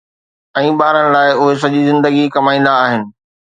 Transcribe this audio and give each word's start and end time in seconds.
۽ 0.61 0.69
ٻارن 0.79 1.05
لاءِ 1.17 1.29
اهي 1.39 1.53
سڄي 1.65 1.81
زندگي 1.91 2.25
ڪمائيندا 2.39 2.73
آهن 2.89 3.01